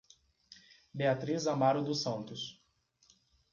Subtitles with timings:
[0.95, 2.59] Beatriz Amaro dos Santos